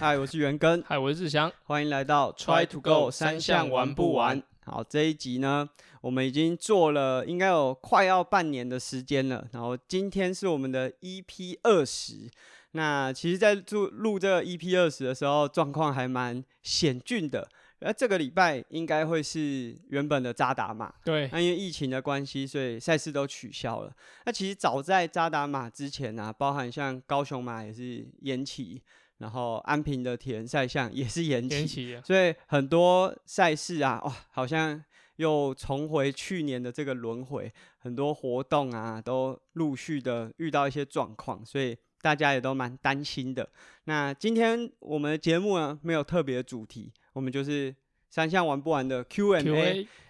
[0.00, 4.42] 嗨，我是元根，嗨，我是志祥，欢迎来到 Try to Go 三项玩不完。
[4.64, 5.68] 好，这一集呢，
[6.00, 12.30] 我们已经做了应该有快要半年的时间了，然后今天是我们的 EP 二十。
[12.70, 17.46] 那其实，在录录这个 EP 二十的时候，状况还蛮险峻的。
[17.80, 23.92] 而这个礼拜应该会是原本的扎达马，对，那因为疫情的关系，所以赛事都取消了。
[24.24, 28.82] 那其实早在扎达马之前呢，包含像高雄马也是延期，
[29.20, 34.82] 然后安平的铁人赛项也是延期，所以很多赛事啊，哇，好像
[35.16, 43.46] 又重回去年的这个轮回，很多活动啊都陆续的遇到一些状况，所以大家也都蛮担心的。
[43.84, 46.90] 那今天我们的节目呢，没有特别的主题。
[47.12, 47.74] 我们就是
[48.08, 49.52] 三项玩不完的 Q&A，因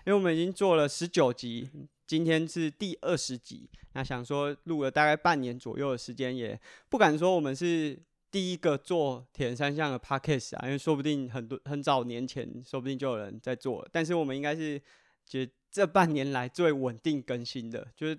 [0.05, 1.69] 为我们已经做了十九集，
[2.07, 3.69] 今天是第二十集。
[3.95, 6.57] 那想说录了大概半年左右的时间，也
[6.89, 7.99] 不敢说我们是
[8.31, 13.89] 第一个做铁人三项的 Podcast 啊，因为说不定很多很早年前，说不定就有人在做了。
[13.91, 14.81] 但是我们应该是
[15.25, 18.19] 就这半年来最稳定更新的，就是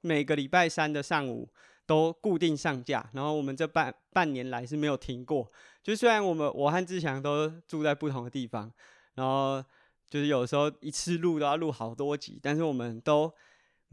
[0.00, 1.48] 每个礼拜三的上午。
[1.86, 5.52] 都固定上架，然后我们这半半年来是没有停过。
[5.82, 8.72] 就虽然我们我和志强都住在不同的地方，
[9.16, 9.62] 然后
[10.08, 13.30] 就是有时候一次录都要录好多集，但是我们都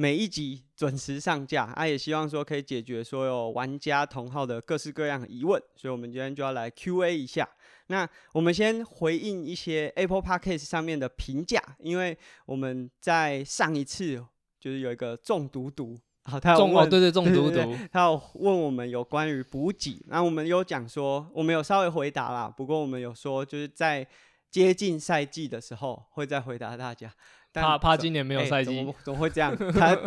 [0.02, 1.66] 每一集准时上架。
[1.76, 7.48] 啊，也希望说可以解决所有玩家同号的各式各样的疑问，所以我们今天就要来 Q&A 一下。
[7.86, 14.16] 那我们先回应一些 Apple Podcast 上面的评价，因为我们在上一次
[14.60, 16.00] 就是有一个中毒毒。
[16.24, 17.60] 好，他有问，对对，中毒毒，
[17.92, 24.08] 他有问我们有关于补给，那我们有讲说，我们有稍微回答啦，不过我们有说，就是在
[24.50, 27.14] 接近赛季的时候会再回答大家。
[27.54, 28.66] 怕怕今年没有赛季，
[29.04, 29.56] 怎么会这样？
[29.74, 29.98] 他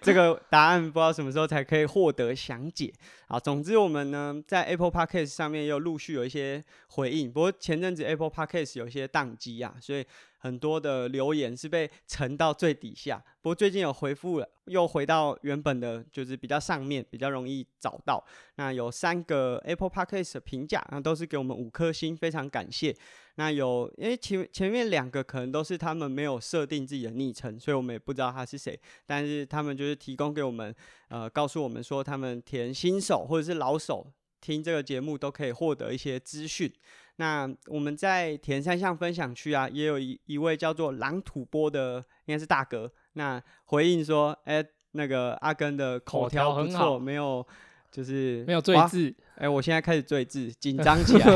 [0.00, 2.92] 这个答案不知道什么时候才可以获得详解。
[3.28, 10.04] 好，总之我们呢在 Apple Podcast 上面又陆续有一些回应，不过前阵子 Apple Podcast 有一些宕机啊，所以。
[10.42, 18.20] 很多的留言是被沉到最底下，不过最近有回复了，又回到原本的，就是比较上面，比较容易找到。
[18.56, 22.92] 那有三个 Apple Podcast 的评价，那都是给我们五颗星，非常感谢。
[23.36, 28.78] 那有，因为前前面两个可能都是他们没有设定自己的昵称，所以我们也不知道他是谁。
[29.06, 30.74] 但是他们就是提供给我们，
[31.08, 34.06] 呃，告诉我们说他们填新手或者是老手
[34.40, 36.70] 听这个节目都可以获得一些资讯。
[37.16, 42.90] 那我们在田三项分享区啊，也有一一位叫做狼土波的，应该是大哥。
[43.12, 47.46] 那回应说，哎，那个阿根的口条不错，没有，
[47.92, 49.14] 就是没有罪字。
[49.36, 51.26] 哎，我现在开始罪字，紧张 起来。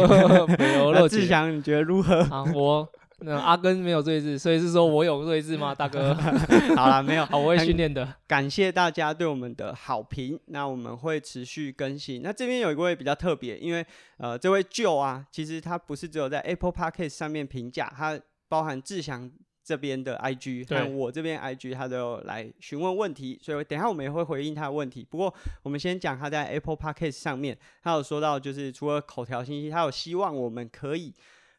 [1.08, 2.26] 志祥，你觉得如何？
[2.54, 2.88] 我。
[3.20, 6.12] 那阿根没有对峙，所以是说我有对峙吗，大哥？
[6.76, 8.06] 好了，没有，好，我会训练的。
[8.26, 12.20] 感谢大家对我们的好评，那我们会持续更新。
[12.20, 13.82] 那这边有一位比较特别，因为
[14.18, 19.30] 呃，这位舅啊，其实他不是只有在 Apple Podcast 上面评价，他包含志祥
[19.66, 25.04] 这边的 IG 和我这边 IG，他都有来询问问题，所以等下我们也会回应他的问题。
[25.10, 25.34] 不过
[25.64, 31.12] 我们先讲他在 Apple Podcast 上面，他有说到，就是除了口条信息，他有希望我们可以。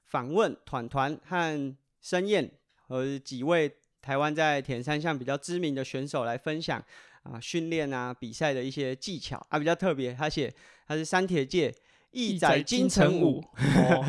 [0.10, 2.50] 访问团团和申燕
[2.88, 3.70] 和几位
[4.02, 6.82] 台湾在田三项比较知名的选手来分享
[7.24, 10.50] 啊训练啊比赛的一些技巧啊比较特别，他写
[10.88, 11.70] 他是三铁界
[12.12, 13.44] 一载金城武，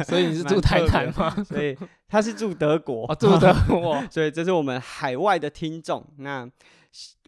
[0.06, 1.30] 所以你是住台南吗？
[1.44, 1.76] 所以
[2.08, 6.04] 他是住德国，住德国， 所以这是我们海外的听众。
[6.18, 6.48] 那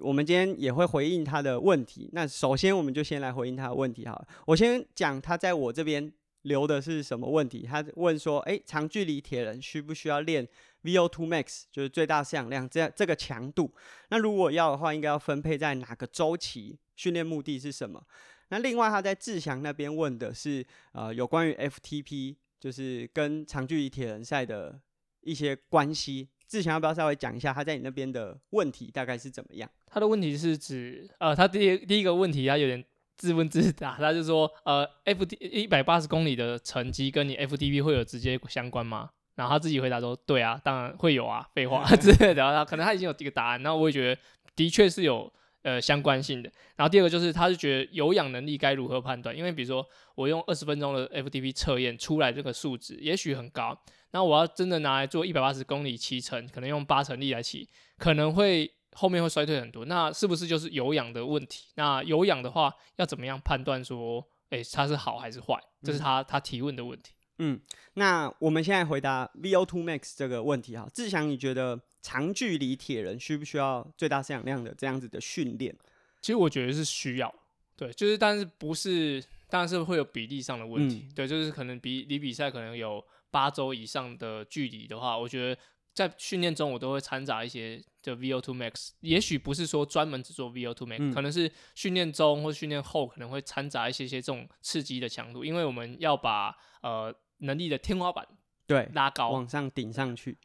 [0.00, 2.08] 我们今天也会回应他的问题。
[2.12, 4.26] 那首先我们就先来回应他的问题好了。
[4.47, 6.12] 我先讲他在我这边。
[6.44, 7.69] 留的是什么问题？
[7.70, 10.48] 他问说：“哎，长距离铁人需不需要练
[10.84, 13.70] VO2 max，就是最大摄氧量这样这个强度？
[14.08, 16.78] 那如果要的话，应该要分配在哪个周期？
[16.97, 18.02] 训练目的是什么？
[18.50, 24.81] 那另外他在志祥那边问的是，呃，有关于 FTP，就是跟长距离铁人赛的
[25.22, 26.28] 一些关系。
[26.47, 29.71] 志强要不要稍微讲一下他在你那边的问题大概是怎么样？
[29.87, 32.85] 他的问题是指，呃，他第第一个问题他有点。”
[33.20, 44.19] 自问自答，他就说：“呃，F T 一百八十公里的成绩跟你 F T P 会有直接相关吗？”然后他自己回答说：“对啊，当然会有啊，废话 之类的。”然后他可能他已经有这个答案，那我也觉得
[44.56, 45.31] 的确是有
[45.62, 46.50] 呃相关性的。
[46.76, 49.36] 然后第二个就是，他是觉得有氧能力该如何判断？
[49.36, 53.78] 因为比如说我用二十分钟的 F T P 测验出来这个数值也许很高，
[54.12, 57.68] 那我要真的拿来做一百八十公里骑乘，可能用八成力来骑，
[57.98, 58.70] 可能会。
[58.94, 61.68] 后面会衰退很多，那是不是就是有氧的问题？
[61.76, 65.54] 那有氧的话，要怎么样判断说，哎，它是好还是坏？
[65.84, 67.12] 这是他他提问的问题。
[67.42, 67.58] 嗯，
[67.94, 75.75] 那我们现在回答 VO2 max 这个问题哈，志祥，你觉得长距离铁人需不需要最大摄氧量的这样子的训练？
[76.20, 77.34] 其实我觉得是需要，
[77.76, 81.08] 对，就是但是不是当然是会有比例上的问题。
[81.14, 85.58] 对，就是可能比离比赛可能有八周以上的距离的话，我觉得
[85.94, 88.90] 在训练中我都会掺杂一些的 VO2 max。
[89.00, 98.26] 也许不是说专门只做 VO2 max，可能是训练中或训练后可能会掺杂一些些这种刺激的强度，因为我们要把呃能力的天花板
[98.66, 100.38] 对拉高往上顶上去。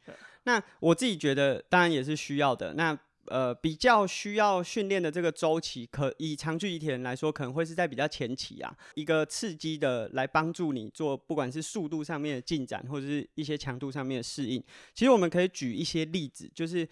[0.44, 2.74] 那我自己觉得当然也是需要的。
[2.74, 2.98] 那
[3.28, 14.62] 呃，比较需要训练的这个周期，可以长距离铁人来说，可能会是在比较前期啊，一个刺激的来帮助你做，不管是速度上面的进展，或者是一些强度上面的适应。
[14.94, 16.88] 其实我们可以举一些例子，就是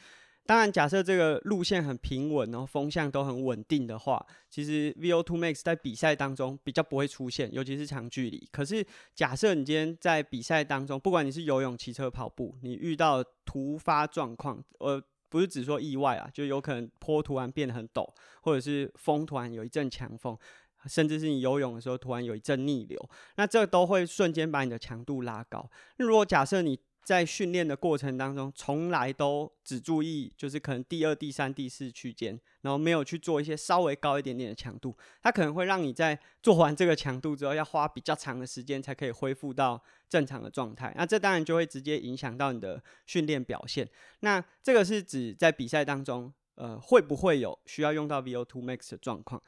[0.47, 8.49] 当然假设这个路线很平稳，然后风向都很稳定的话，其实 VO2 max 在比赛当中比较不会出现，尤其是长距离。
[8.53, 15.03] 可是假设你今天在比赛当中，不管你是游泳、骑车、跑步，你遇到突发状况，呃。
[15.31, 18.09] 不是只说意外啊，就有可能坡突然变得很陡，
[18.43, 20.39] 或者是风突然有一阵强风，
[20.87, 25.69] 甚至是你游泳的时候突然有一阵逆流，那这都会瞬间把你的强度拉高。
[25.97, 40.95] 那如果假设你在训练的过程当中，从来都只注意就是可能第二、第三、第四区间，然后没有去做一些稍微高一点点的强度，它可能会让你在做完这个强度之后，要花比较长的时间才可以恢复到正常的状态。
[40.97, 43.87] 那这当然就会直接影响到你的训练表现。
[44.21, 49.43] 那这个是指在比赛当中，呃，会不会有需要用到 VO2 max 的状况？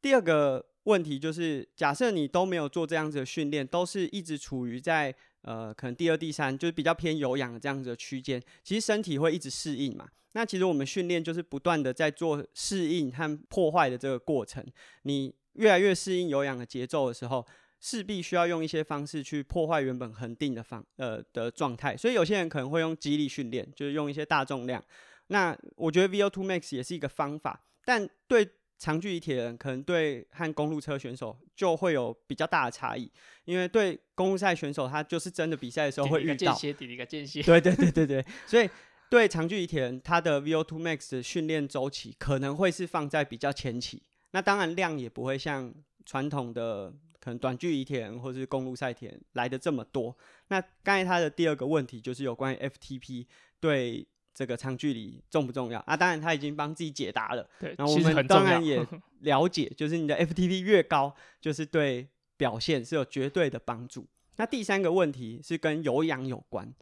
[0.00, 10.08] 第二个问题就是，假设你都没有做这样子的训练，都是一直处于在呃，可能第二、第三就是比较偏有氧的这样子的区间，其实身体会一直适应嘛。
[10.32, 14.64] 那其实我们训练就是不断的在做适应和破坏的这个过程。
[15.02, 17.46] 你越来越适应有氧的节奏的时候，
[17.80, 21.94] 势必需要用一些方式去破坏原本恒定的方呃的状态。
[21.94, 24.82] 所以有些人可能会用肌力训练，就是用一些大重量。
[25.26, 28.48] 那我觉得 VO2 max 也是一个方法，但对。
[28.78, 33.10] 长距离铁人可能对和公路车选手就会有比较大的差异，
[33.44, 36.52] 因为对公路赛选手，他就是真的比赛的时候会遇到，
[36.92, 38.70] 一个间歇，对 对对对对，所以
[39.10, 45.74] 对长距离铁人，他的 VO2 max 的训练周期可能会是放在比较前期，那当然量也不会像
[46.06, 50.16] 传统的可能短距离铁人或者是公路赛铁人来的这么多。
[50.48, 53.26] 那刚才他的第二个问题就是有关于 FTP
[53.58, 54.06] 对。
[54.38, 55.96] 这个长距离重不重要啊？
[55.96, 57.44] 当然他已经帮自己解答了。
[57.58, 58.80] 对，然后我们当然也
[59.22, 62.06] 了解，就是你的 FTP 越高，就是对
[62.36, 64.06] 表现是有绝对的帮助。
[64.36, 66.72] 那第三个问题是跟有氧有关。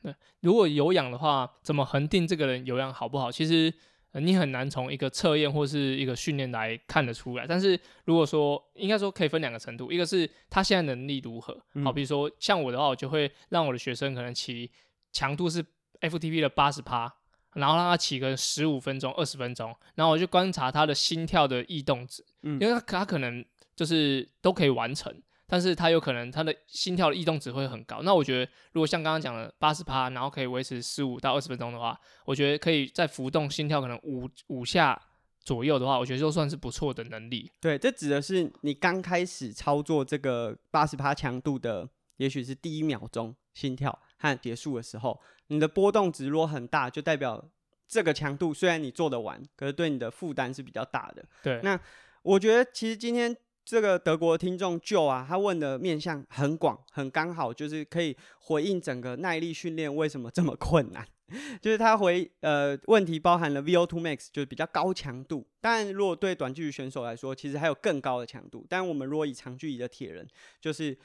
[0.00, 3.32] 对，如果有氧的话，怎么恒定这个人有氧好不好？
[3.32, 3.74] 其实
[4.12, 7.44] 你很难从一个测验或是一个训练来看得出来。
[7.44, 11.60] 但是如果说应该说可以分两个程度，一个是他现在能力如何。
[11.82, 14.70] 好，比如说像我的话，我就会让我的学生可能骑
[15.10, 15.64] 强度是。
[16.00, 17.12] FTP 的八十趴，
[17.54, 23.44] 然后让它起个十五分钟、二十分钟，然后我就观察他的心跳的异动值，因为他他可能
[23.74, 25.12] 就是都可以完成，
[25.46, 28.02] 但是他有可能他的心跳的异动值会很高。
[28.02, 35.00] 那我觉得，如果像刚刚讲的八十趴，然后可以维持十五到二十分钟的话，我觉得可以在浮动心跳可能五五下
[35.40, 37.50] 左右的话，我觉得就算是不错的能力。
[37.60, 41.88] 对，这指的是你刚开始操作这个八十趴强度的，
[42.18, 45.20] 也许是第一秒钟心跳和结束的时候。
[45.50, 47.44] 你的波动值如果很大，就代表
[47.88, 51.24] 这个强度虽然你做得完，可是对你的负担是比较大的。
[51.42, 51.78] 对，那
[52.22, 61.04] 我觉得其实今天这个德国听众就啊，他问的面向很广，很刚好，就是可以回应整个耐力训练为什么这么困难。
[61.60, 65.44] 就是他回呃问题包含了 VO2 max，就是比较高强度。
[65.60, 68.64] 当然，如果对短距离选手来说，其实还有更高的强度。
[68.68, 70.24] 但我们如果以长距离的铁人，
[70.60, 70.96] 就是。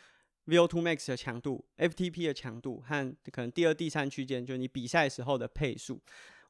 [0.47, 5.99] VO2 max 的强度，FTP 的强度和可能第二、第三区间，就是你比赛时候的配速。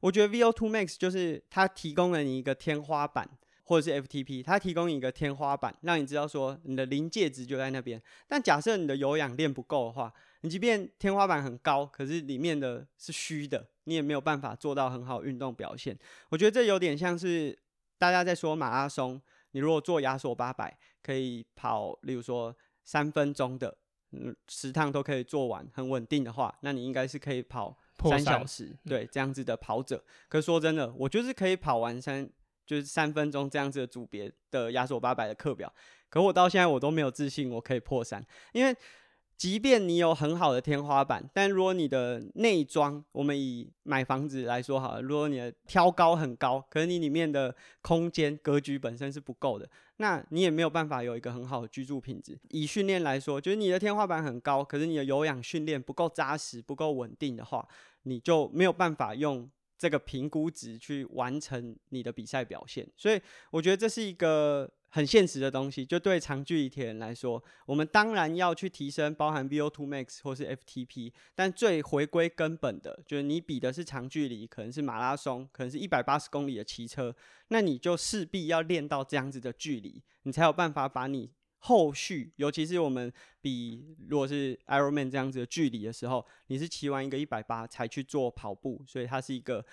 [0.00, 3.26] 我觉得 VO2 max 就是它提供了你一个天花板，
[3.64, 8.00] 或者是 FTP，它提供一个天花板，让你知道说你的临界值就在那边。
[8.28, 10.12] 但假设你的有氧练不够的话，
[10.42, 15.98] 你即便天花板很高，可是里面的是虚的，你也没有办法做到很好运动表现。
[16.28, 17.58] 我觉得这有点像是
[17.96, 19.20] 大家在说马拉松，
[19.52, 23.78] 你如果做亚索八百，可以跑，例如说三分钟的。
[24.12, 30.02] 嗯，十趟都可以做完，很稳定的话，那你应该是可以跑三小时，对这样子的跑者。
[30.28, 32.28] 可是说真的，我就是可以跑完三，
[32.64, 35.72] 就是三分钟这样子的组别的压缩八百的课表，
[36.08, 38.76] 可我到现在我都没有自信我可以破三，因为。
[39.36, 52.38] 即便你有很好的天花板，但如果你的内装，我们以买房子来说好了，如果你的挑高很高，可是你里面的空间格局本身是不够的，那你也没有办法有一个很好的居住品质。
[52.48, 57.68] 以训练来说，就是你的天花板很高，可是你的有氧训练不够扎实、不够稳定的话，
[58.04, 62.88] 你就没有办法用这个评估值去完成你的比赛表现。
[62.96, 77.14] 所以我觉得这是一个很现实的东西，就对长距离铁人来说，我们当然要去提升包含 VO2 max 或是 FTP，但最回归根本的，就是你比的是长距离，可能是马拉松，可能是一百八十公里的骑车，
[77.48, 83.12] 那你就势必要练到这样子的距离，你才有办法把你后续，尤其是我们
[83.42, 89.66] 比如果是 Ironman 这样子的距离的时候，你是骑完一个一百八才去做跑步，所以它是一个。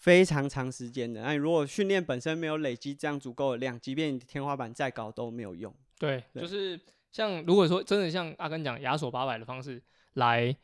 [0.00, 5.72] 非常长时间的，那你如果训练本身没有累积这样足够的量，即便你天花板再高都没有用。
[5.98, 6.80] 对，就是
[7.12, 9.82] 像如果说真的像阿根讲亚索八百的方式
[10.14, 10.56] 来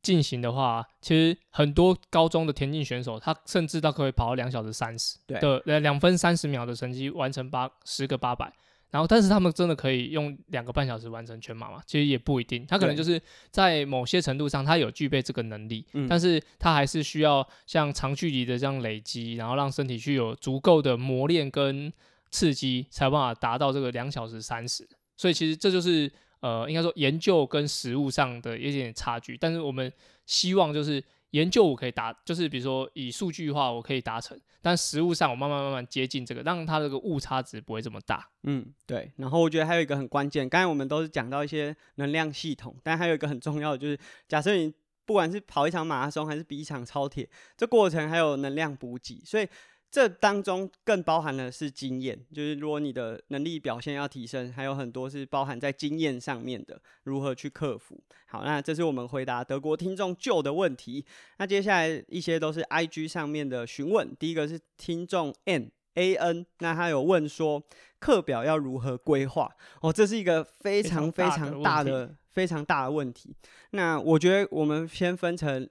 [0.00, 8.50] 进行的话，其实很多高中的田径选手，他甚至到可以跑到两小时三十的呃两分三十秒的成绩，完成八十个八百。
[8.90, 11.82] 然后，但是他们真的可以用两个半小时完成全马吗？
[11.86, 21.92] 其实也不一定，他可能就是在某些程度上，他有具备这个能力，但是他还是需要像长距离的这样累积，然后让身体去有足够的磨练跟
[22.30, 24.88] 刺激，才有办法达到这个两小时三十。
[25.16, 29.36] 所以其实这就是呃，应该说研究跟实物上的一点差距。
[29.36, 29.92] 但是我们
[30.26, 31.02] 希望就是。
[31.30, 38.28] 研究我可以达，就是比如说以数据化我可以达成，但实物上我慢慢慢慢接近这个，让它这个误差值不会这么大。
[38.44, 39.12] 嗯，对。
[39.16, 44.72] 然后我觉得还有一个很关键，刚才我们都是讲到一些能量系统，但还有一个很重要的就是，假设你
[45.04, 49.48] 不管是跑一场马拉松还是比一场超铁，这过程还有能量补给，所以。
[49.90, 57.98] 这当中更包含的是经验，就是如果你的能力表现要提升，还有很多是包含在经验上面的，如何去克服。
[58.26, 61.04] 好，那这是我们回答德国听众旧的问题。
[61.38, 64.14] 那接下来一些都是 I G 上面的询问。
[64.16, 67.62] 第一个是听众 N A N，那他有问说
[67.98, 69.50] 课表要如何规划？
[69.80, 73.34] 哦，这是一个非常非常大的非常大的问题。
[73.70, 75.68] 那我觉得我们先分成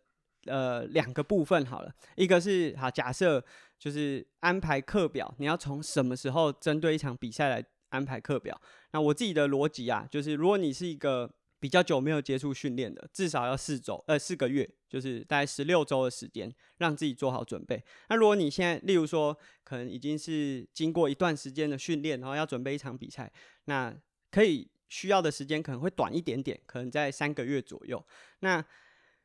[0.47, 3.43] 呃两个部分好了，一个是好假设。
[3.79, 8.59] 就是安排课表，你要从什么时候针对一场比赛来安排课表？
[8.89, 17.79] 那我自己的逻辑啊，就是如果你是一个比较久没有接触训练的，至少要四周，呃，四个月，就是大概十六周的时间，让自己做好准备。
[18.09, 23.31] 那如果你现在，例如说，可能已经是经过一段时间的训练，然后要准备一场比赛，
[23.65, 23.95] 那
[24.31, 28.03] 可以需要的时间可能会短一点点，可能在三个月左右。
[28.39, 28.65] 那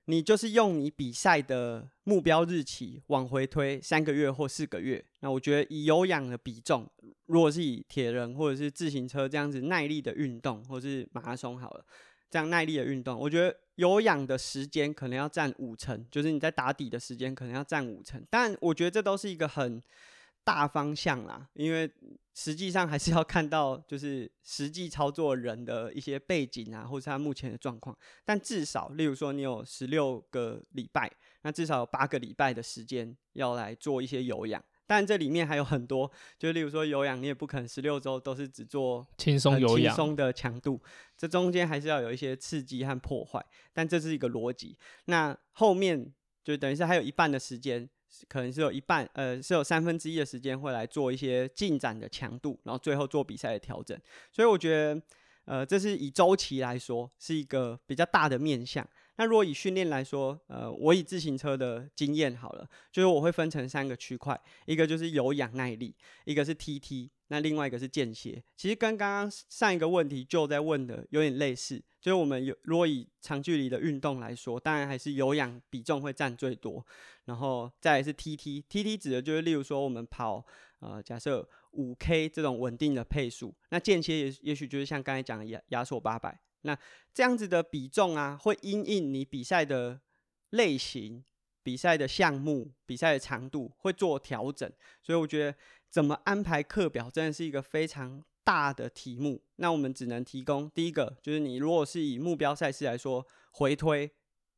[0.06, 6.90] 你就是用你比赛的目标日期往回推三个月或四个月，那我觉得以有氧的比重，
[7.26, 11.84] 如果是以铁人或者是自行车这样子耐力的运动，或是马拉松好了，
[12.30, 19.80] 这样耐力的运动，我觉得有氧的时间可能要占五成，就是你在打底的时间可能要占五成，但我觉得这都是一个很。
[20.44, 21.90] 大方向啦，因为
[22.34, 27.96] 实际上还是要看到就是实际操作人的一些背景啊，或是他目前的状况。
[28.24, 31.10] 但至少，例如说你有十六个礼拜，
[31.42, 34.62] 那至少有八个礼拜的时间要来做一些有氧。
[34.84, 40.82] 但这里面还有很多，就例如说有氧，你也不可能十六周都是只做轻松有氧、轻松的强度，
[41.16, 43.44] 这中间还是要有一些刺激和破坏。
[43.72, 44.76] 但这是一个逻辑。
[45.04, 47.88] 那后面就等于是还有一半的时间。
[48.28, 53.98] 可能是有一半，呃，是有三分之一的时间会来做一些进展的强度，然后最后做比赛的调整。
[54.30, 55.02] 所以我觉得，
[55.44, 58.86] 呃，这是以周期来说是一个比较大的面向。
[59.16, 68.44] 那如果以训练来说，呃，我以自行车的经验好了，就是我会分成三个区块，一个就是有氧耐力，一个是 TT，那另外一个是间歇。
[68.58, 71.82] 其实跟刚刚上一个问题就在问的有点类似。
[71.98, 76.84] 就是我们有，如果以长距离的运动来说，当然还是有氧比重会占最多，
[77.24, 80.44] 然后再来是 TT，TT 指的就是例如说我们跑，
[80.80, 86.76] 呃，假设五 K 这种稳定的配速，那间歇也也许就是像刚才讲的亚亚索八百，那
[87.14, 90.00] 这样子的比重啊，会因应你比赛的
[90.50, 91.24] 类型、
[91.62, 94.70] 比赛的项目、比赛的长度会做调整，
[95.02, 95.54] 所以我觉得
[95.88, 98.24] 怎么安排课表真的是一个非常。
[98.44, 104.10] 大的题目，那我们只能提供第一个，就是你如果是以目标赛事来说，回推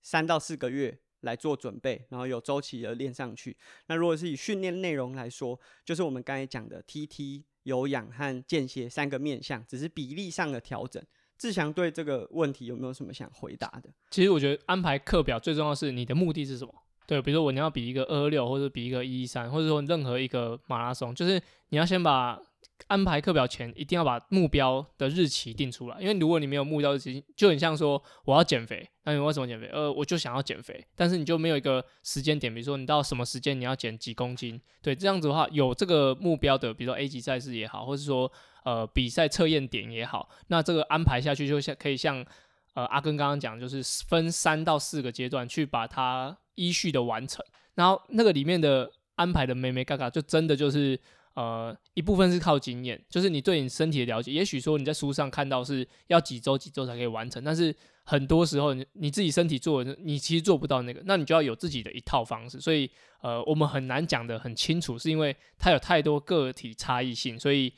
[0.03, 3.55] 三到四个月来做准备，然后有周期的练上去。
[3.89, 11.05] 那如果是以训练内容来说，就是我们刚才讲的 TT、有氧和间歇三个面向，只是比例上的调整。
[11.37, 13.91] 志强对这个问题有没有什么想回答的？
[14.11, 16.73] 其实我觉得安排课表最重要是你的目的是什么？
[17.07, 22.41] 对，比如说我你要比一个二六，或者比一个一一三，或者说任何一个马拉松，就是你要先把。
[22.89, 29.69] 安排课表前一定要把目标的日期定出来，因为如果你没有目标日期，就很像说我要减肥，那你为什么减肥？
[29.73, 34.61] 呃，我就想要减肥，但是你就没有一个时间点，比如说你到什么时间你要减几公斤？
[34.83, 38.31] 对，这样子的话有这个目标的，比如说 A 级赛事也好，或者说
[38.65, 42.27] 呃比赛测验点也好，那这个安排下去就像可以像
[42.75, 51.01] 呃阿根刚刚讲，就是分三到四个阶段去把它依序的完成，然后那个里面的安排的美美嘎嘎就真的就是。
[51.35, 54.31] 呃，一部分是靠经验，就是你对你身体的了解。
[54.31, 62.61] 也许说你在书上看到是要几周几周才可以完成，但是很多时候你你自己身体做，你其实做不到那个，那你就要有自己的一套方式。
[62.61, 62.89] 所以，
[63.21, 67.37] 呃，我们很难讲的很清楚，是因为它有太多个体差异性。
[67.37, 67.75] 所以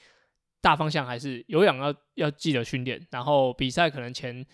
[0.61, 4.45] 大方向还是有氧要要记得训练，然后比赛可能前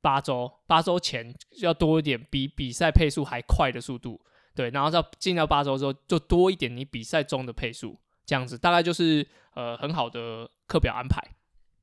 [0.00, 4.20] 八周八周前要多一点，比比赛配速还快的速度，
[4.54, 7.98] 对，然后到进到八周之后就多一点你比赛中的配速。
[8.26, 11.18] 这样子大概就是呃很好的课表安排，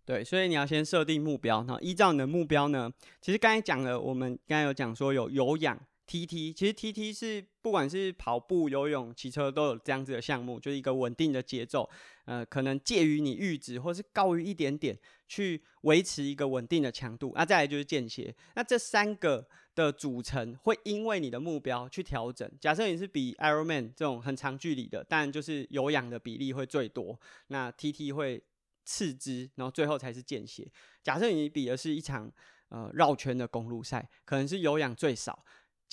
[0.06, 5.76] 对，所以你要先设定目标，然后依照你的目标呢，其实刚才讲了，我们刚才有讲说有有氧
[6.08, 11.90] TT，其实 TT 是不管是跑步、游泳、骑车都有这样子的项目，就是一个稳定的节奏，
[12.26, 14.98] 呃，可能介于你阈值或是高于一点点，
[15.28, 17.32] 去维持一个稳定的强度。
[17.36, 19.48] 那再来就是间歇，那这三个。
[19.76, 22.50] 的组成会因为你的目标去调整。
[22.62, 28.42] 假设你是比 Ironman 这种很长距离的，但就是有氧的比例会最多，那 TT 会
[28.86, 30.66] 次之，然后最后才是间歇。
[31.04, 32.32] 假设你比的是一场
[32.70, 35.44] 呃绕圈的公路赛，可能是有氧最少，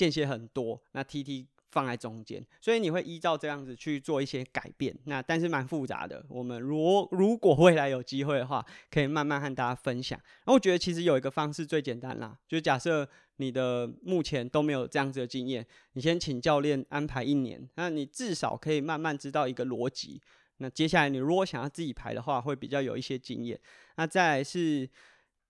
[0.04, 1.46] 间歇很多，那 TT。
[1.72, 4.94] 放在中间，所以你会依照这样子去做一些改变。
[5.06, 6.22] 那但是蛮复杂的。
[6.28, 10.20] 我们如如果未来有机会的话，可以慢慢和大家分享。
[10.44, 20.20] 那我觉得其实有一个方式最简单啦，就是假设你的目前都没有这样子的经验，你先请教练安排一年，那你至少可以慢慢知道一个逻辑。
[20.58, 23.58] 那接下来你如果想要自己排的话，会比较有一些经验。
[23.96, 24.86] 那再来是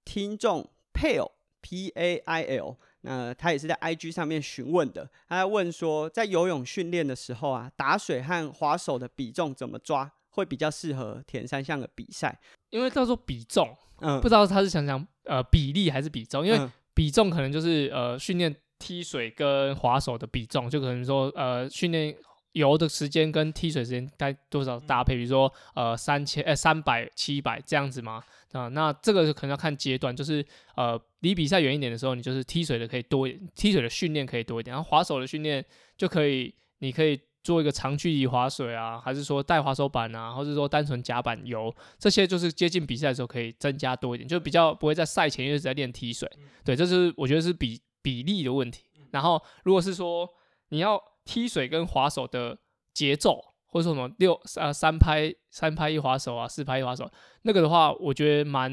[0.04, 2.76] 听众 Pale P A I L。
[3.02, 12.40] 那他也是在 IG 上面询问的，他在问说，在游泳训练的时候啊，打水和划手的比重怎么抓会比较适合田三项的比赛？
[12.70, 22.16] 因为叫做比重，嗯，不知道他是想讲呃比例还是比重，因为比重可能就是呃训练踢水跟划手的比重，就可能说呃训练
[22.52, 28.22] 游的时间跟踢水时间该多少搭配，比如说呃三千呃三百七百这样子吗？
[28.52, 30.44] 啊，那这个可能要看阶段，就是
[30.76, 35.64] 呃，离比赛远一点的时候，你就是踢水的可以多一点，踢水的训练可以多一点，然后滑手的训练
[35.96, 46.30] 就可以，你可以做一个长距离滑水啊，还是说带滑手板啊，或者说单纯夹板游，这些就是接近比赛的时候可以增加多一点，就比较不会在赛前一直在练踢水，
[46.62, 48.84] 对，这是我觉得是比比例的问题。
[49.12, 50.28] 然后如果是说
[50.68, 52.58] 你要踢水跟滑手的
[52.92, 53.52] 节奏。
[53.72, 58.70] 或者说什么六呃三拍三拍一滑手啊，四拍一滑手，那个的话，我觉得蛮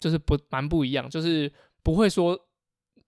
[0.00, 2.34] 就是不蛮不一样，就是不会说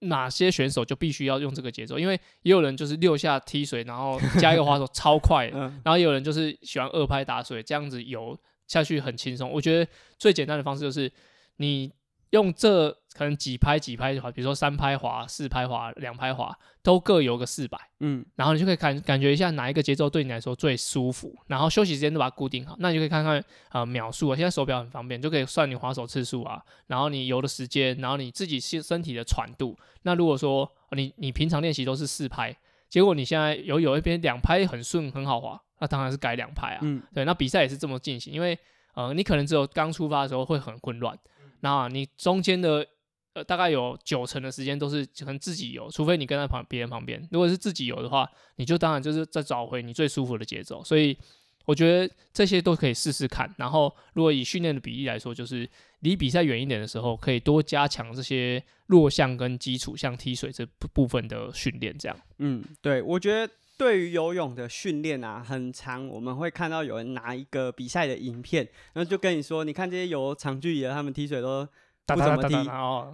[0.00, 5.46] 哪些选手就必须要用这个节奏，因为也有人就是六下踢水，然后加一个滑手超快，
[5.82, 9.50] 然后也有人就是喜欢二拍打水，这样子游下去很轻松。
[9.50, 11.10] 我觉得最简单的方式就是
[11.56, 11.90] 你。
[12.30, 29.74] 用这可能几拍几拍滑，比如说三拍滑、四拍滑、两拍滑，都各有个四百，嗯，然后你就可以感感觉一下哪一个节奏对你来说最舒服，然后休息时间都把它固定好，那你就可以看看啊秒数啊，现在手表很方便，就可以算你滑手次数啊，然后你游的时间，然后你自己身身体的喘度。
[30.02, 32.54] 那如果说你你平常练习都是四拍，
[32.88, 38.58] 结果你现在有有一边两拍很顺很好滑，那当然是改两拍啊，嗯，对，那比赛也是这么进行，因为
[38.94, 41.18] 呃你可能只有刚出发的时候会很混乱。
[41.66, 42.86] 那你中间的
[43.32, 47.20] 呃大概有九成的时间都是可能自己游，除非你跟在旁别人旁边。
[47.32, 50.84] 如果是自己游的话，你就当然就是在找回你最舒服的节奏。
[50.84, 51.18] 所以
[51.64, 53.52] 我觉得这些都可以试试看。
[53.58, 55.68] 然后如果以训练的比例来说，就是
[56.00, 61.92] 离比赛远一点的时候，可以多加强这些弱项跟基础，像踢水这部分的训练。
[61.98, 63.52] 这样，嗯，对，我觉得。
[63.78, 71.66] 对于游泳的训练啊，很长，我们会看到有人拿一个比赛的影片，然后就跟你说，你看这些游长距离的，他们踢水都
[72.06, 72.70] 不怎么踢，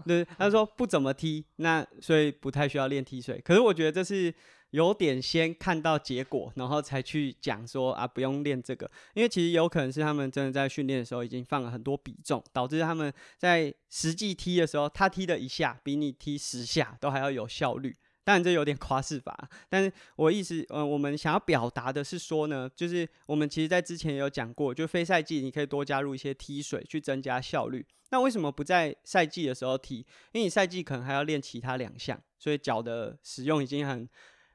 [0.06, 3.40] 对，他说不怎么踢，那所以不太需要练踢水。
[3.44, 4.32] 可是我觉得这是
[4.70, 17.96] 有点先看到结果，然后才去讲说啊，不用练这个，因为其实有可能是他们真的在训练的时候已经放了很多比重，导致他们在实际踢的时候，他踢的一下比你踢十下都还要有效率。
[18.24, 27.84] 当然这有点夸饰法，但是我意思，呃，我们想要表达的是说呢，就是我们其实在之前也有讲过，就非赛季你可以多加入一些踢水去增加效率。
[28.10, 29.96] 那为什么不在赛季的时候踢？
[30.32, 34.08] 因为你赛季可能还要练其他两项，所以脚的使用已经很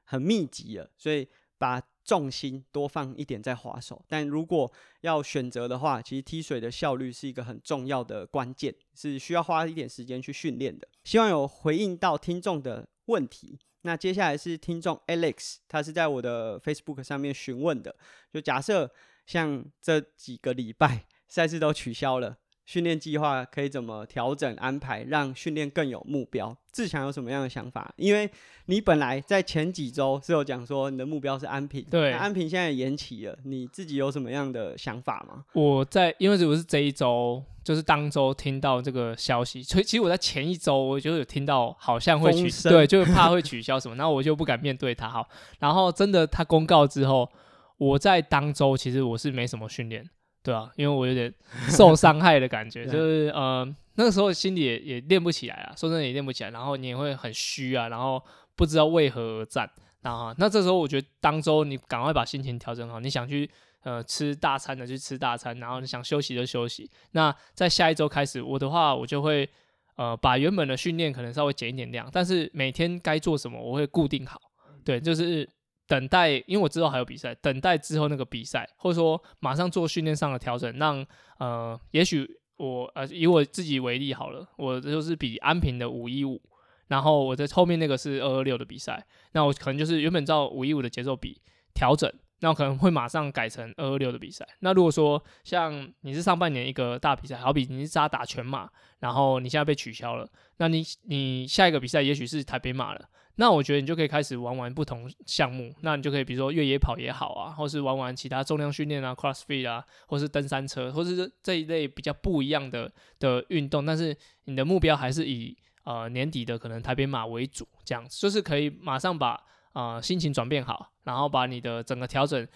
[0.05, 1.27] 很密集了，所以
[1.57, 4.01] 把重心多放一点在滑手。
[4.07, 10.87] 但如果要选择的话，其实踢水的效率是一个很重要的关键，是需要花一点时间去训练的。
[11.03, 12.87] 希望有回应到听众的。
[13.07, 17.93] 问题，那接下来是听众 Alex，他是在我的 Facebook 上面询问的。
[18.31, 18.89] 就假设
[19.25, 22.37] 像这几个礼拜赛事都取消了，
[22.67, 26.55] 训练计划可以怎么调整安排，让训练更有目标？
[26.73, 27.91] 志强有什么样的想法？
[27.95, 28.29] 因为
[28.65, 35.45] 你本来在前几周是有讲说你的目标是安平，对，安平现在延期了，你自己有什么样的想法吗？
[35.53, 45.07] 我在，因为我是这一周，就是当周听到这个消息，所以其实我在前一周我就有听到好像会取，对，就怕会取消什么，那我就不敢面对他。
[45.07, 45.25] 好，
[45.59, 47.31] 然后真的他公告之后，
[47.77, 50.07] 我在当周其实我是没什么训练。
[50.47, 51.33] 对啊，因为我有点
[51.67, 58.23] 受伤害的感觉，就是呃那个时候心里也也练不起来啊，说真的也练不起来，然后你也会很虚啊，然后
[58.55, 59.69] 不知道为何而战，
[60.03, 63.49] 然后那这时候我觉得当周你赶快把心情调整好，你想去
[63.83, 66.89] 呃吃大餐的去吃大餐，然后你想休息就休息。
[67.11, 69.49] 那在下一周开始，我的话我就会
[69.97, 74.39] 呃把原本的训练可能稍微减一点量，但是每天该做什么我会固定好，
[74.85, 75.49] 对，就是。
[75.87, 81.05] 等待，因为我知道还有比赛，等待之后那个比赛，或者说马上做训练上的调整，让
[81.39, 86.41] 呃，也许我呃以我自己为例好了，我就是比安平的五一五，
[86.87, 91.39] 然后我在后面那个是二二六的比赛，那我可能就是原本照五一五的节奏比
[91.73, 94.45] 调整，那我可能会马上改成二二六的比赛。
[94.59, 98.69] 那如果说像你是上半年一个大比赛，好比你是扎打全马，
[98.99, 103.07] 然后你现在被取消了，那你你下一个比赛也许是台北马了。
[103.39, 113.85] 那我觉得你就可以开始玩玩不同项目，那你就可以比如说越野跑也好啊，或是玩玩其他重量训练啊，CrossFit 啊，或是登山车，或是这一类比较不一样的的运动。
[113.85, 119.39] 但是你的目标还是以呃年底的可能台北马为主，这样就是可以马上把
[119.71, 122.47] 啊心情转变好，然后把你的整个调整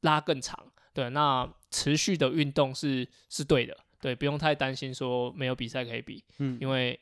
[0.00, 0.58] 拉更长。
[0.94, 6.98] 对，那持续的运动是是对的，对，不用太担心说没有比赛可以比，嗯，因为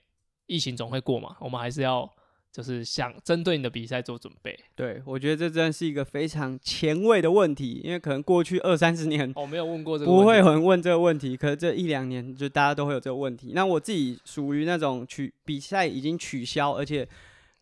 [0.47, 2.13] 疫情总会过嘛，我们还是要。
[2.53, 4.59] 就是想针对你的比赛做准备。
[4.75, 11.37] 对，我觉得这真的是一个非常前卫的问题，因为可能过去二三十年，我没有问过这个，不会有人问这个问题。
[11.37, 13.53] 可是这一两年，就大家都会有这个问题。
[13.55, 17.09] 那我自己属于那种取比赛已经取消，而且。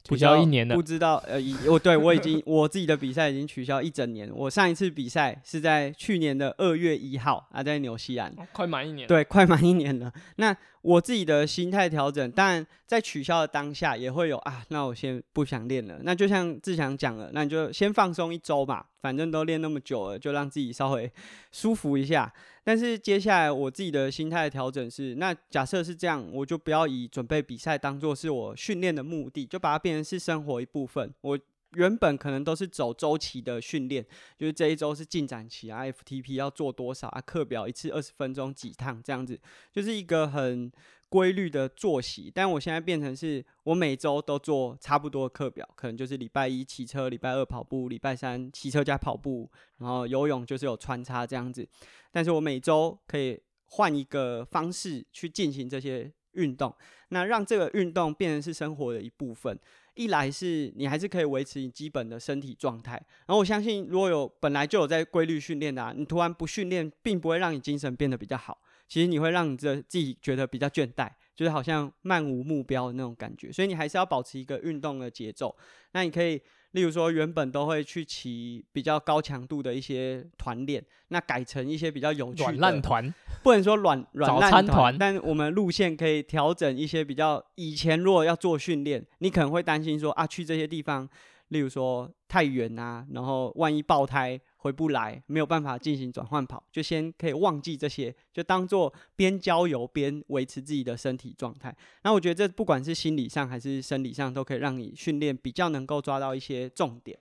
[0.09, 1.37] 取消一年了，不知道呃，
[1.69, 4.31] 我对我已经我自己的比赛已经取消一整年。
[4.33, 9.09] 我上一次比赛是在去年的二月一号啊，在纽西兰，快满一年。
[9.09, 10.13] 对，快满一年了。
[10.37, 15.99] 那我自己的心态调整，当然在取消的当下也会有啊，那我先不想练了。
[16.05, 21.11] 那就像志强讲了，那你就先放松一周吧，反正都练那么久了，就让自己稍微
[21.51, 22.33] 舒服一下。
[22.63, 31.13] 但是接下来我自己的心态调整是，那假设是这样，我就不要以准备比赛当做是我训练的目的，就把它变成是生活一部分。
[31.21, 31.37] 我
[31.77, 34.05] 原本可能都是走周期的训练，
[34.37, 39.39] 就是这一周是进展期啊，FTP 要做多少啊，课表一次二十分钟几趟这样子，
[39.73, 40.73] 就是一个很。
[41.09, 51.67] 规律的作息，但我现在变成是我每周都做差不多的课表，可能就是礼拜一骑车，礼拜二跑步，礼拜三骑车加跑步，然后游泳就是有穿插这样子。
[52.11, 56.75] 但是我每周可以换一个方式去进行这些运动，
[57.11, 59.57] 那让这个运动变成是生活的一部分。
[59.97, 62.93] 一来是你还是可以维持你基本的身体状态，
[63.27, 68.59] 然后我相信如果有本来就有在规律训练的啊，你突然不训练，并不会让你精神变得比较好。
[68.87, 75.57] 其实你会让你这自己觉得比较倦怠，就是好像漫无目标的那种感觉，所以你还是要保持一个运动的节奏。
[75.91, 76.41] 那你可以，
[76.73, 87.45] 例如说原本都会去骑比较高强度的一些团练，那改成一些比较有趣的软烂团，不能说软软烂团，但我们路线可以调整一些比较。
[87.55, 91.09] 以前如果要做训练，你可能会担心说啊，去这些地方，
[91.49, 94.41] 例如说太远啊，然后万一爆胎。
[94.67, 101.75] 回不来，没有办法进行转换跑，就先可以忘记这些，就当做边郊游边维持自己的身体状态。
[102.03, 107.17] 那我觉得这不管是心理上还是生理上，都可以让你训练比较能够抓到一些重点。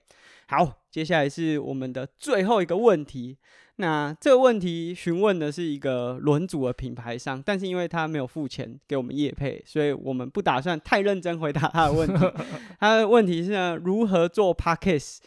[0.48, 3.38] 好，接下来是我们的最后一个问题。
[3.78, 12.32] 那这个问题询问的是一个轮组的品牌商，但是因为他没有付钱给我们叶配，所以我们不打算太认真回答他的问题。
[12.80, 15.18] 他的问题是呢，如何做 Parkes？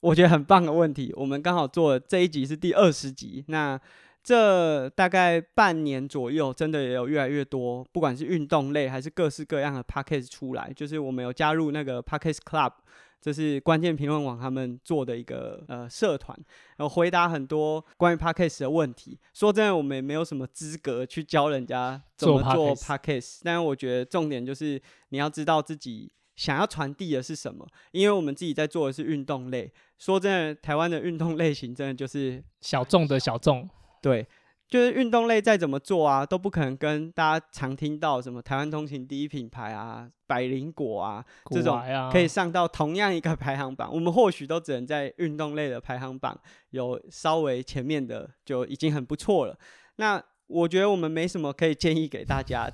[0.00, 3.78] 我觉得很棒的问题，我们刚好做这一集是第二十集，那
[4.22, 12.42] 这大概半年左右，真的也有越来越多，不管是运动类还是各式各样的 p a c k a g e 出来，就是我们有加入那个 p a c k a g e
[12.48, 12.72] Club，
[13.20, 16.38] 这是关键评论网他们做的一个呃社团，
[16.76, 19.18] 然后回答很多关于 p a c k a g e 的问题。
[19.34, 26.12] 说真的，我们也没有什么资格去教人家怎么做 p a c k a g e 但是我觉得重点就是你要知道自己。
[26.38, 27.66] 想要传递的是什么？
[27.90, 29.70] 因为我们自己在做的是运动类。
[29.98, 33.68] 说真的，台湾的运动类型真的就是小众的小众。
[34.00, 34.24] 对，
[34.68, 43.92] 就是运动类再怎么做啊，都不可能跟大家常听到什么台湾通勤第一品牌啊、百灵果啊这种可以上到同样一个排行榜。
[43.92, 49.58] 我们或许都只能在运动类的排行榜有稍微前面的，就已经很不错了。
[49.96, 52.70] 那我觉得我们没什么可以建议给大家，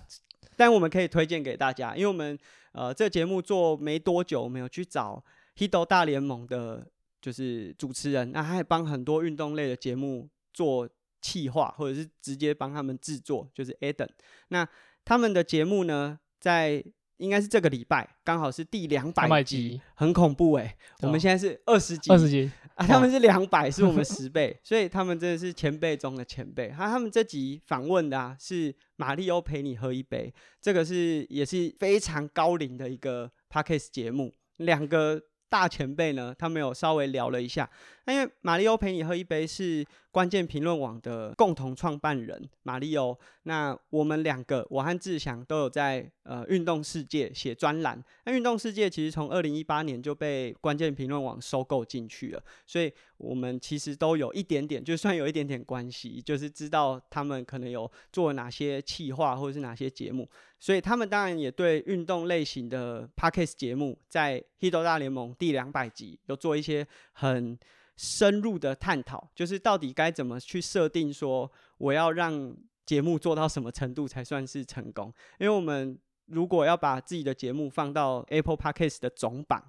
[0.55, 2.39] 但我们可以推荐给大家，因为我们
[2.75, 5.25] 呃这节目做没多久，我们有去找
[5.57, 6.87] Hido 大联盟的，
[7.21, 10.89] 就是主持人，那他也帮很多运动类的节目做
[11.23, 14.09] 企划，或者是直接帮他们制作，就是 Eden。
[14.49, 14.69] 那
[15.05, 16.85] 他们的节目呢，在
[17.19, 20.77] 应该是这个礼拜，刚好是第两百集，很恐怖哎！
[21.03, 26.69] 我们现在是二十集，二十集啊，他们是两百，是我们十倍，所以他们真的是前辈中的前辈。
[26.69, 35.23] 他他们这集访问的啊，是马里欧陪你喝一杯，这个是也是非常高龄的一个 podcast 节目，两个。
[35.47, 37.71] 大前辈呢，他们有稍微聊了一下。
[38.07, 48.01] 那因为马里欧陪你喝一杯是关键评论网的共同创办人马里欧，那我们两个我和志祥都有在呃运动世界写专栏。
[48.25, 60.31] 那运动世界其实从二零一八年就被关键评论网收购进去了，所以我们其实都有一点点，就算有一点点关系，就是知道他们可能有做哪些企划或者是哪些节目。
[60.61, 67.59] 所以他们当然也对运动类型的 podcast 节目，在《h i t 大联盟》第两百集有做一些很
[67.97, 75.13] 深入的探讨，就是到底该怎么去设定，说我要让节目做到什么程度才算是成功？
[75.39, 79.63] 因为我们如果要把自己的节目放到 Apple Podcast 的总榜，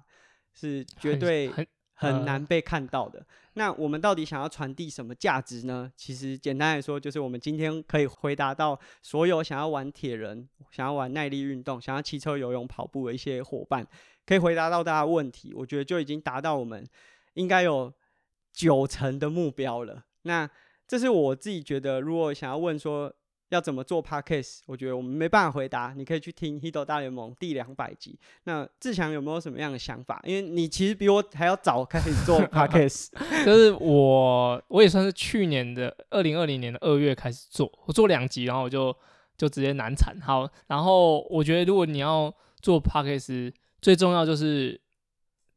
[0.52, 1.66] 是绝对很。
[1.98, 3.26] 很难被看到的。
[3.54, 5.90] 那我们到底想要传递什么价值呢？
[5.96, 13.86] 其实简单来说，就是我们今天可以回答到所有想要玩铁人、想要玩耐力运动、想要骑车、游泳、跑步的一些伙伴，
[14.26, 15.54] 可以回答到大家问题。
[15.54, 16.86] 我觉得就已经达到我们
[17.32, 17.90] 应该有
[18.56, 20.02] 九成的目标了。
[20.22, 20.50] 那
[20.88, 23.14] 这是我自己觉得，如果想要问说。
[23.50, 24.62] 要怎么做 podcast？
[24.66, 28.18] 我觉得我们没办法回答，你可以去听《h i t 大联盟》第两百集。
[28.42, 30.20] 那志强有没有什么样的想法？
[30.24, 33.10] 因为你其实比我还要早开始做 podcast。
[33.46, 38.92] 就是我，我也算是去年的二零二零年的二月开始做，我做两集，然后我就
[39.38, 40.20] 就直接难产。
[40.20, 44.80] 好，然后我觉得如果你要做 podcast，最重要就是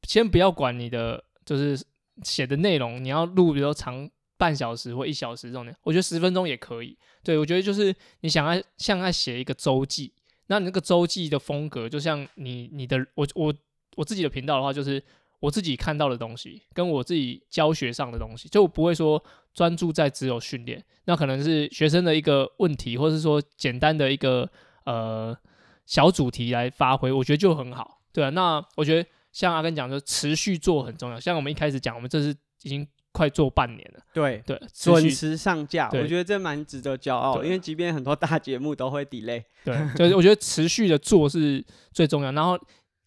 [0.04, 1.84] 先不要管你的就是
[2.24, 4.10] 写的内容，你要录，比如长。
[4.40, 6.98] 半小时或一小时这种的，我觉得十分钟也可以。
[7.22, 10.14] 对我觉得就是你想要像在写一个周记，
[10.48, 13.54] 那你那个周记的风格，就像你你的我我
[13.98, 15.04] 我自己的频道的话，就是
[15.42, 19.22] 我自己看到的东西，跟我自己教学上的东西，就不会说
[19.54, 24.50] 专注在只有训练，那可能是学生的一个问题，或是说简单的一个
[24.86, 25.38] 呃
[25.86, 28.00] 小主题来发挥，我觉得就很好。
[28.14, 31.20] 对啊，那我觉得像阿根讲，就持续做很重要。
[31.20, 32.88] 像我们一开始讲，我们这是已经。
[33.12, 42.32] 快做半年了，对对，准时上架，我觉得这蛮值得骄傲，因为即便很多大节目都会 delay， 对，就是我觉得持续的做是最重要。
[42.32, 42.58] 然后，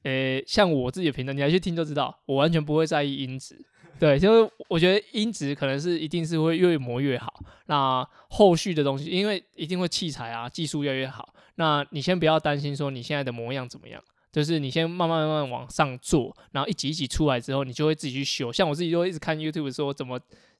[0.03, 3.57] 呃，像我自己的频道，你来去听就知道，我完全不会在意音质，
[3.99, 7.33] 对，就是我觉得音质可能是一定是会越磨越好。
[7.67, 14.03] 那后续的东西，因为一定会器材啊技术越来越好，那你先不要担心说你现在的模样怎么样。
[14.33, 18.51] 就是你先慢慢慢慢往上做，然后一集一集出来之后，你就会自己去修。
[18.51, 20.19] 像我自己就会一直看 YouTube 说怎么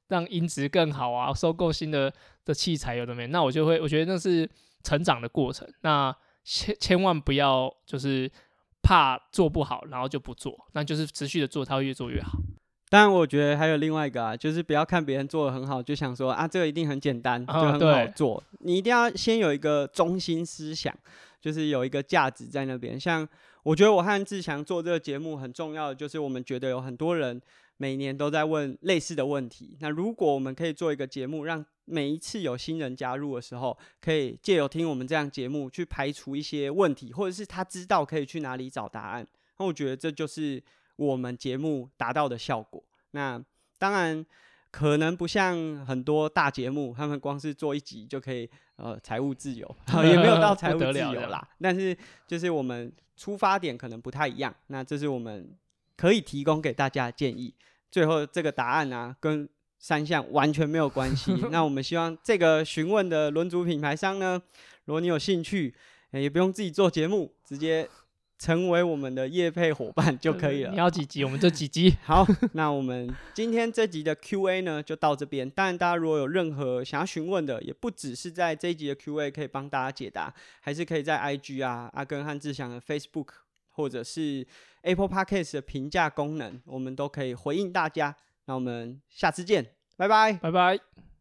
[0.09, 2.13] 让音质更好啊，收购新的
[2.45, 4.47] 的器材有的没，那我就会我觉得那是
[4.83, 5.67] 成长的过程。
[5.81, 8.31] 那千千万不要就是
[8.83, 12.37] 怕做不好，然后就不做，那就是持续的做，它会越做越好。
[12.89, 18.43] 当然，我觉得还有另外一个啊，就是不要看别人做的很好，就想说啊这个一定很简单，就很好做。
[18.59, 20.95] 你一定要先有一个中心思想，
[21.41, 23.27] 就是有一个价值在那边，像。
[23.63, 27.41] 我觉得我和志强做这个节目很重要的就是，我们觉得有很多人
[27.77, 29.77] 每年都在问类似的问题。
[29.79, 39.25] 那如果我们可以做一个节目，让每一次有新人加入的时候，可以借由听我们这样节目去排除一些问题，或者是他知道可以去哪里找答案。
[39.57, 40.61] 那我觉得这就是
[40.97, 42.83] 我们节目达到的效果。
[43.11, 43.41] 那
[43.77, 44.25] 当然
[44.71, 51.47] 可能不像很多大节目，他们光是做一集就可以呃财务自由， 也没有到财务自由啦。
[51.61, 52.91] 但是就是我们。
[53.15, 55.55] 出发点可能不太一样，那这是我们
[55.95, 57.53] 可以提供给大家的建议。
[57.91, 61.31] 最后这个答案呢，跟三项完全没有关系。
[61.51, 64.41] 那我们希望这个询问的轮组品牌商呢，
[64.85, 65.73] 如果你有兴趣，
[66.11, 67.87] 也不用自己做节目，直接
[68.43, 70.71] 成为我们的业配伙伴就可以了。
[70.71, 71.95] 你要几集，我们就几集。
[72.03, 75.49] 好，那我们今天这集的 Q&A 呢，就到这边。
[75.49, 83.29] 当然，大家如果有任何想要询问的，也不只是在这一集的 Q&A 可以帮大家解答，还是可以在 IG 啊、阿根和志祥的 Facebook，
[83.69, 84.45] 或者是
[84.81, 88.13] Apple Podcast 的评价功能，我们都可以回应大家。
[88.47, 91.12] 那我们下次见，拜拜，拜拜。